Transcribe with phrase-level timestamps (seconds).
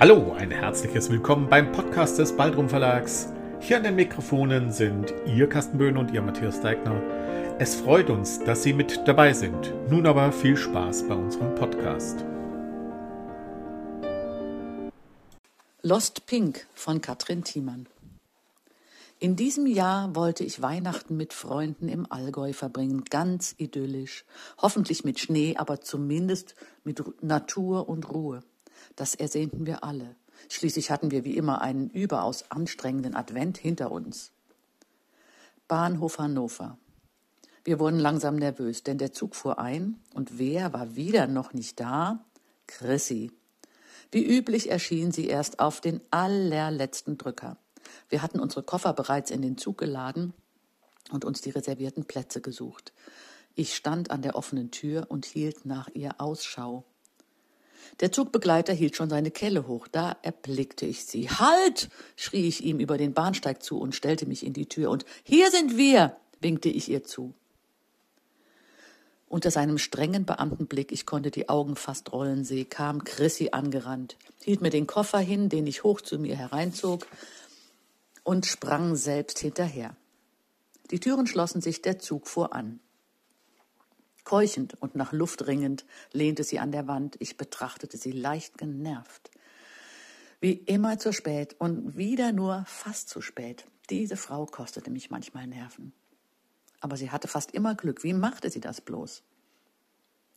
[0.00, 3.32] Hallo, ein herzliches Willkommen beim Podcast des Baldrum Verlags.
[3.58, 7.02] Hier an den Mikrofonen sind Ihr Carsten Böhn und Ihr Matthias Deigner.
[7.58, 9.74] Es freut uns, dass Sie mit dabei sind.
[9.90, 12.24] Nun aber viel Spaß bei unserem Podcast.
[15.82, 17.88] Lost Pink von Katrin Thiemann.
[19.18, 24.24] In diesem Jahr wollte ich Weihnachten mit Freunden im Allgäu verbringen, ganz idyllisch,
[24.58, 28.44] hoffentlich mit Schnee, aber zumindest mit Natur und Ruhe.
[28.96, 30.16] Das ersehnten wir alle.
[30.48, 34.32] Schließlich hatten wir wie immer einen überaus anstrengenden Advent hinter uns.
[35.66, 36.78] Bahnhof Hannover.
[37.64, 41.78] Wir wurden langsam nervös, denn der Zug fuhr ein und wer war wieder noch nicht
[41.80, 42.24] da?
[42.66, 43.32] Chrissy.
[44.10, 47.58] Wie üblich erschien sie erst auf den allerletzten Drücker.
[48.08, 50.32] Wir hatten unsere Koffer bereits in den Zug geladen
[51.10, 52.92] und uns die reservierten Plätze gesucht.
[53.54, 56.84] Ich stand an der offenen Tür und hielt nach ihr Ausschau.
[58.00, 59.88] Der Zugbegleiter hielt schon seine Kelle hoch.
[59.88, 61.28] Da erblickte ich sie.
[61.28, 61.88] Halt!
[62.16, 64.90] schrie ich ihm über den Bahnsteig zu und stellte mich in die Tür.
[64.90, 66.16] Und hier sind wir!
[66.40, 67.34] winkte ich ihr zu.
[69.26, 74.62] Unter seinem strengen Beamtenblick, ich konnte die Augen fast rollen sehen, kam Chrissy angerannt, hielt
[74.62, 77.06] mir den Koffer hin, den ich hoch zu mir hereinzog,
[78.22, 79.96] und sprang selbst hinterher.
[80.90, 82.80] Die Türen schlossen sich, der Zug fuhr an.
[84.28, 87.16] Keuchend und nach Luft ringend lehnte sie an der Wand.
[87.18, 89.30] Ich betrachtete sie leicht genervt.
[90.38, 93.64] Wie immer zu spät und wieder nur fast zu spät.
[93.88, 95.94] Diese Frau kostete mich manchmal Nerven.
[96.80, 98.04] Aber sie hatte fast immer Glück.
[98.04, 99.22] Wie machte sie das bloß?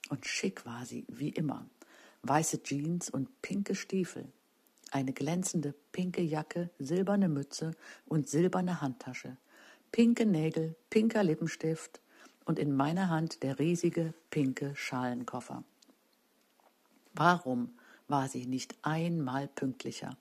[0.08, 1.66] Und schick war sie, wie immer.
[2.22, 4.31] Weiße Jeans und pinke Stiefel.
[4.92, 7.72] Eine glänzende pinke Jacke, silberne Mütze
[8.06, 9.36] und silberne Handtasche.
[9.92, 12.00] Pinke Nägel, pinker Lippenstift,
[12.45, 15.64] und in meiner Hand der riesige pinke Schalenkoffer.
[17.14, 20.17] Warum war sie nicht einmal pünktlicher?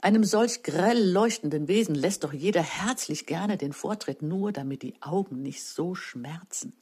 [0.00, 4.94] Einem solch grell leuchtenden Wesen lässt doch jeder herzlich gerne den Vortritt, nur damit die
[5.02, 6.72] Augen nicht so schmerzen.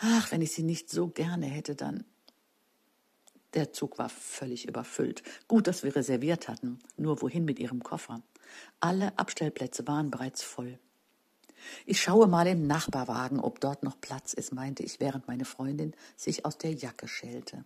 [0.00, 2.04] Ach, wenn ich sie nicht so gerne hätte, dann.
[3.54, 5.22] Der Zug war völlig überfüllt.
[5.48, 6.78] Gut, dass wir reserviert hatten.
[6.96, 8.22] Nur wohin mit ihrem Koffer?
[8.80, 10.78] Alle Abstellplätze waren bereits voll.
[11.84, 15.94] Ich schaue mal im Nachbarwagen, ob dort noch Platz ist, meinte ich, während meine Freundin
[16.16, 17.64] sich aus der Jacke schälte.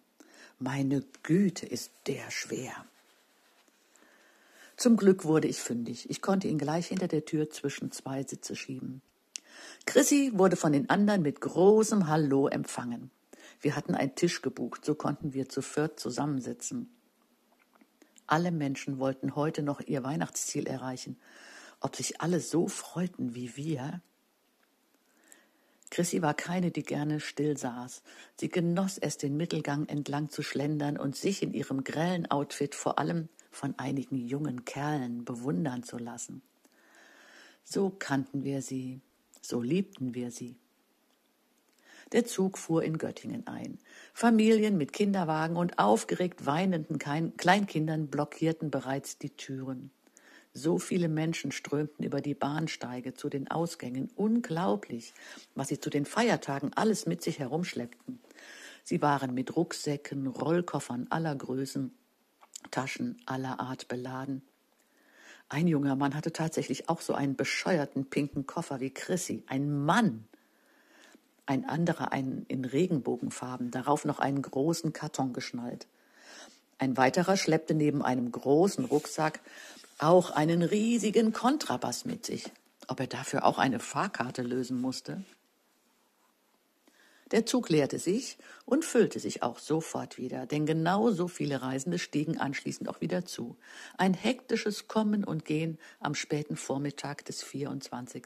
[0.58, 2.72] Meine Güte, ist der schwer.
[4.76, 6.08] Zum Glück wurde ich fündig.
[6.08, 9.02] Ich konnte ihn gleich hinter der Tür zwischen zwei Sitze schieben.
[9.86, 13.10] Chrissy wurde von den anderen mit großem Hallo empfangen.
[13.60, 16.88] Wir hatten einen Tisch gebucht, so konnten wir zu viert zusammensitzen.
[18.26, 21.18] Alle Menschen wollten heute noch ihr Weihnachtsziel erreichen,
[21.80, 24.00] ob sich alle so freuten wie wir.
[25.90, 28.02] Chrissy war keine, die gerne still saß.
[28.36, 32.98] Sie genoss es, den Mittelgang entlang zu schlendern und sich in ihrem grellen Outfit vor
[32.98, 36.42] allem von einigen jungen Kerlen bewundern zu lassen.
[37.64, 39.00] So kannten wir sie,
[39.40, 40.56] so liebten wir sie.
[42.12, 43.78] Der Zug fuhr in Göttingen ein.
[44.12, 49.90] Familien mit Kinderwagen und aufgeregt weinenden Kleinkindern blockierten bereits die Türen.
[50.52, 54.10] So viele Menschen strömten über die Bahnsteige zu den Ausgängen.
[54.16, 55.14] Unglaublich,
[55.54, 58.20] was sie zu den Feiertagen alles mit sich herumschleppten.
[58.82, 61.94] Sie waren mit Rucksäcken, Rollkoffern aller Größen,
[62.70, 64.42] Taschen aller Art beladen.
[65.48, 69.44] Ein junger Mann hatte tatsächlich auch so einen bescheuerten pinken Koffer wie Chrissy.
[69.46, 70.26] Ein Mann!
[71.46, 75.88] Ein anderer einen in Regenbogenfarben, darauf noch einen großen Karton geschnallt.
[76.78, 79.40] Ein weiterer schleppte neben einem großen Rucksack
[80.02, 82.50] auch einen riesigen Kontrabass mit sich.
[82.88, 85.24] Ob er dafür auch eine Fahrkarte lösen musste?
[87.30, 92.00] Der Zug leerte sich und füllte sich auch sofort wieder, denn genau so viele Reisende
[92.00, 93.56] stiegen anschließend auch wieder zu.
[93.96, 98.24] Ein hektisches Kommen und Gehen am späten Vormittag des 24.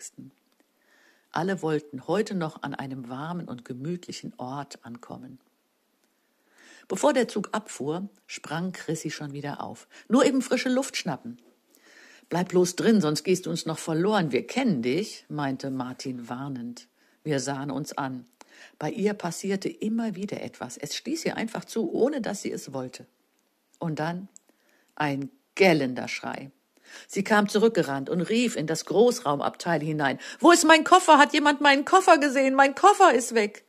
[1.33, 5.39] Alle wollten heute noch an einem warmen und gemütlichen Ort ankommen.
[6.89, 9.87] Bevor der Zug abfuhr, sprang Chrissy schon wieder auf.
[10.09, 11.39] Nur eben frische Luft schnappen.
[12.29, 14.33] Bleib bloß drin, sonst gehst du uns noch verloren.
[14.33, 16.89] Wir kennen dich, meinte Martin warnend.
[17.23, 18.27] Wir sahen uns an.
[18.79, 20.77] Bei ihr passierte immer wieder etwas.
[20.77, 23.07] Es stieß ihr einfach zu, ohne dass sie es wollte.
[23.79, 24.29] Und dann
[24.95, 26.51] ein gellender Schrei.
[27.09, 30.19] Sie kam zurückgerannt und rief in das Großraumabteil hinein.
[30.39, 31.19] Wo ist mein Koffer?
[31.19, 32.55] Hat jemand meinen Koffer gesehen?
[32.55, 33.64] Mein Koffer ist weg.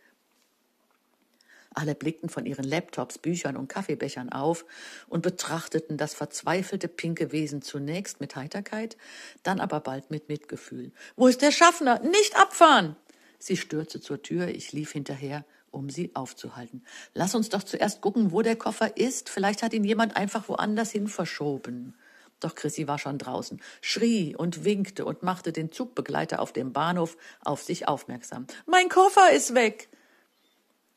[1.75, 4.65] Alle blickten von ihren Laptops, Büchern und Kaffeebechern auf
[5.07, 8.97] und betrachteten das verzweifelte pinke Wesen zunächst mit Heiterkeit,
[9.43, 10.91] dann aber bald mit Mitgefühl.
[11.15, 11.99] Wo ist der Schaffner?
[11.99, 12.95] Nicht abfahren!
[13.37, 15.45] Sie stürzte zur Tür, ich lief hinterher
[15.75, 16.85] um sie aufzuhalten.
[17.13, 19.29] Lass uns doch zuerst gucken, wo der Koffer ist.
[19.29, 21.95] Vielleicht hat ihn jemand einfach woanders hin verschoben.
[22.39, 27.17] Doch Chrissy war schon draußen, schrie und winkte und machte den Zugbegleiter auf dem Bahnhof
[27.43, 28.47] auf sich aufmerksam.
[28.65, 29.89] Mein Koffer ist weg!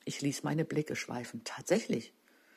[0.09, 1.43] Ich ließ meine Blicke schweifen.
[1.45, 2.15] Tatsächlich.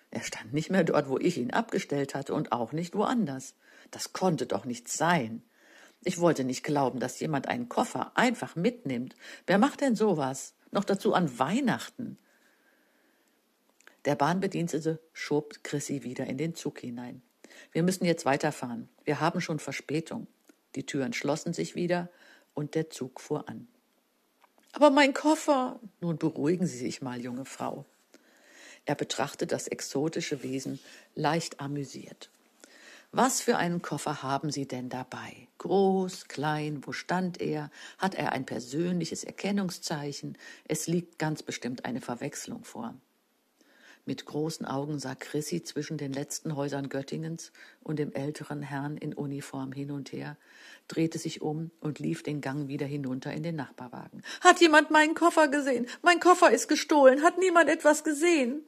[0.09, 3.56] Er stand nicht mehr dort, wo ich ihn abgestellt hatte und auch nicht woanders.
[3.92, 5.44] Das konnte doch nicht sein.
[6.01, 9.18] Ich wollte nicht glauben, dass jemand einen Koffer einfach mitnimmt.
[9.48, 10.56] Wer macht denn sowas?
[10.71, 12.18] Noch dazu an Weihnachten.
[14.06, 17.21] Der Bahnbedienstete schob Chrissy wieder in den Zug hinein.
[17.74, 18.88] Wir müssen jetzt weiterfahren.
[19.04, 20.27] Wir haben schon Verspätung.
[20.75, 22.09] Die Türen schlossen sich wieder
[22.54, 23.68] und der Zug fuhr an.
[24.73, 25.79] Aber mein Koffer.
[26.00, 27.85] Nun beruhigen Sie sich mal, junge Frau.
[28.85, 30.79] Er betrachtete das exotische Wesen
[31.15, 32.29] leicht amüsiert.
[33.12, 35.47] Was für einen Koffer haben Sie denn dabei?
[35.57, 37.69] Groß, klein, wo stand er?
[37.97, 40.38] Hat er ein persönliches Erkennungszeichen?
[40.65, 42.95] Es liegt ganz bestimmt eine Verwechslung vor.
[44.06, 47.51] Mit großen Augen sah Chrissy zwischen den letzten Häusern Göttingens
[47.83, 50.38] und dem älteren Herrn in Uniform hin und her,
[50.88, 54.24] drehte sich um und lief den Gang wieder hinunter in den Nachbarwagen.
[54.42, 55.88] Hat jemand meinen Koffer gesehen?
[56.01, 57.21] Mein Koffer ist gestohlen.
[57.21, 58.63] Hat niemand etwas gesehen?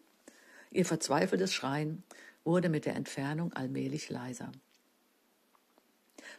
[0.72, 2.04] Ihr verzweifeltes Schreien
[2.44, 4.52] wurde mit der Entfernung allmählich leiser.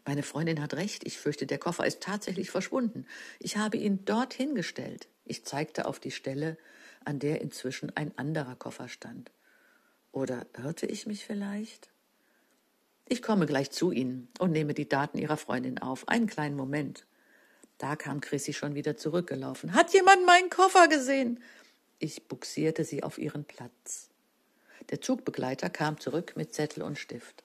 [0.06, 3.06] Meine Freundin hat recht, ich fürchte, der Koffer ist tatsächlich verschwunden.
[3.38, 5.08] Ich habe ihn dort hingestellt.
[5.24, 6.58] Ich zeigte auf die Stelle,
[7.06, 9.30] an der inzwischen ein anderer Koffer stand.
[10.12, 11.90] Oder irrte ich mich vielleicht?
[13.06, 16.08] Ich komme gleich zu Ihnen und nehme die Daten Ihrer Freundin auf.
[16.08, 17.06] Einen kleinen Moment.
[17.78, 19.74] Da kam Chrissy schon wieder zurückgelaufen.
[19.74, 21.42] Hat jemand meinen Koffer gesehen?
[21.98, 24.10] Ich buxierte sie auf ihren Platz.
[24.90, 27.44] Der Zugbegleiter kam zurück mit Zettel und Stift.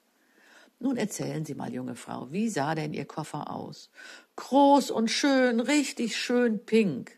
[0.79, 3.89] Nun erzählen Sie mal, junge Frau, wie sah denn Ihr Koffer aus?
[4.37, 7.17] Groß und schön, richtig schön pink.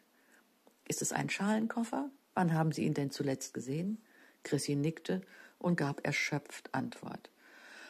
[0.87, 2.09] Ist es ein Schalenkoffer?
[2.33, 4.01] Wann haben Sie ihn denn zuletzt gesehen?
[4.43, 5.21] Chrissy nickte
[5.59, 7.29] und gab erschöpft Antwort.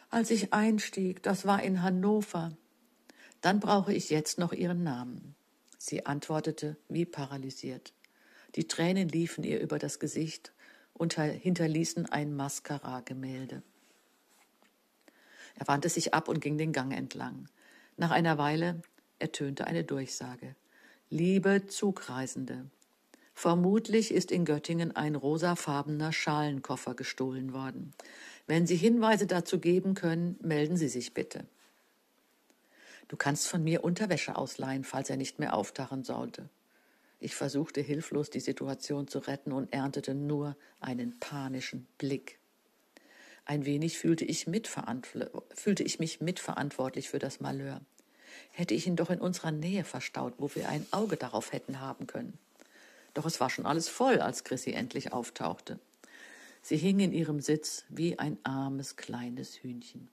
[0.09, 2.51] Als ich einstieg, das war in Hannover.
[3.39, 5.35] Dann brauche ich jetzt noch Ihren Namen.
[5.77, 7.93] Sie antwortete wie paralysiert.
[8.55, 10.51] Die Tränen liefen ihr über das Gesicht
[10.94, 13.63] und hinterließen ein Mascara-Gemälde.
[15.55, 17.47] Er wandte sich ab und ging den Gang entlang.
[17.97, 18.81] Nach einer Weile
[19.19, 20.55] ertönte eine Durchsage.
[21.09, 22.69] Liebe Zugreisende,
[23.41, 27.91] vermutlich ist in Göttingen ein rosafarbener Schalenkoffer gestohlen worden.
[28.45, 31.45] Wenn Sie Hinweise dazu geben können, melden Sie sich bitte.
[33.07, 36.49] Du kannst von mir Unterwäsche ausleihen, falls er nicht mehr auftauchen sollte.
[37.19, 42.37] Ich versuchte hilflos die Situation zu retten und erntete nur einen panischen Blick.
[43.45, 44.45] Ein wenig fühlte ich,
[45.55, 47.81] fühlte ich mich mitverantwortlich für das Malheur.
[48.51, 52.05] Hätte ich ihn doch in unserer Nähe verstaut, wo wir ein Auge darauf hätten haben
[52.05, 52.37] können.
[53.13, 55.79] Doch es war schon alles voll, als Chrissy endlich auftauchte.
[56.61, 60.09] Sie hing in ihrem Sitz wie ein armes kleines Hühnchen.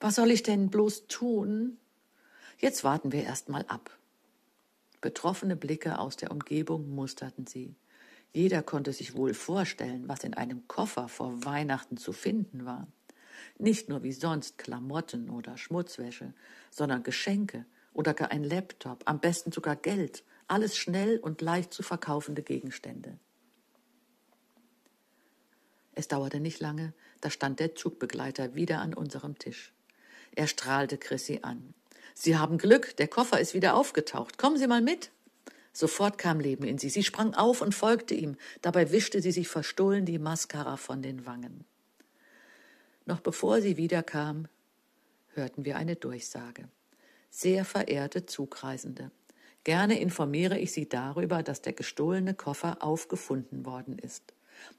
[0.00, 1.78] Was soll ich denn bloß tun?
[2.58, 3.96] Jetzt warten wir erst mal ab.
[5.00, 7.74] Betroffene Blicke aus der Umgebung musterten sie.
[8.32, 12.86] Jeder konnte sich wohl vorstellen, was in einem Koffer vor Weihnachten zu finden war.
[13.58, 16.32] Nicht nur wie sonst Klamotten oder Schmutzwäsche,
[16.70, 21.82] sondern Geschenke oder gar ein Laptop, am besten sogar Geld, alles schnell und leicht zu
[21.82, 23.18] verkaufende Gegenstände.
[25.94, 26.92] Es dauerte nicht lange,
[27.22, 29.72] da stand der Zugbegleiter wieder an unserem Tisch.
[30.34, 31.74] Er strahlte Chrissy an.
[32.14, 34.36] Sie haben Glück, der Koffer ist wieder aufgetaucht.
[34.36, 35.10] Kommen Sie mal mit.
[35.72, 36.90] Sofort kam Leben in sie.
[36.90, 38.36] Sie sprang auf und folgte ihm.
[38.60, 41.64] Dabei wischte sie sich verstohlen die Mascara von den Wangen.
[43.06, 44.48] Noch bevor sie wiederkam,
[45.32, 46.68] hörten wir eine Durchsage.
[47.30, 49.10] Sehr verehrte Zugreisende,
[49.64, 54.34] gerne informiere ich Sie darüber, dass der gestohlene Koffer aufgefunden worden ist.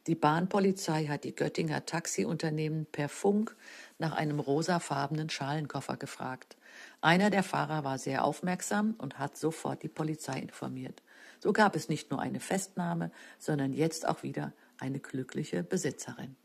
[0.08, 3.56] Die Bahnpolizei hat die Göttinger Taxiunternehmen per Funk
[3.98, 6.58] nach einem rosafarbenen Schalenkoffer gefragt.
[7.02, 11.02] Einer der Fahrer war sehr aufmerksam und hat sofort die Polizei informiert.
[11.40, 16.36] So gab es nicht nur eine Festnahme, sondern jetzt auch wieder eine glückliche Besitzerin.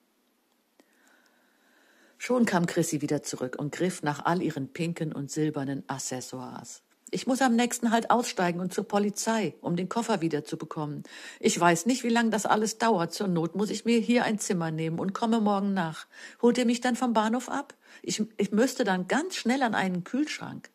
[2.18, 6.83] Schon kam Chrissy wieder zurück und griff nach all ihren pinken und silbernen Accessoires.
[7.11, 11.05] Ich muss am nächsten halt aussteigen und zur Polizei, um den Koffer wiederzubekommen.
[11.41, 13.15] Ich weiß nicht, wie lange das alles dauert.
[13.15, 16.07] Zur Not muss ich mir hier ein Zimmer nehmen und komme morgen nach.
[16.43, 17.75] Holt ihr mich dann vom Bahnhof ab?
[18.03, 20.71] Ich, ich müsste dann ganz schnell an einen Kühlschrank.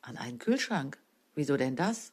[0.00, 0.98] An einen Kühlschrank?
[1.34, 2.12] Wieso denn das?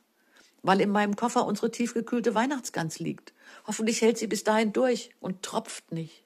[0.62, 3.34] Weil in meinem Koffer unsere tiefgekühlte Weihnachtsgans liegt.
[3.66, 6.26] Hoffentlich hält sie bis dahin durch und tropft nicht.